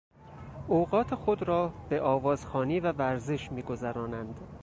اوقات 0.67 1.15
خود 1.15 1.43
را 1.43 1.73
به 1.89 2.01
آواز 2.01 2.45
خوانی 2.45 2.79
و 2.79 2.91
ورزش 2.91 3.51
میگذراندند. 3.51 4.37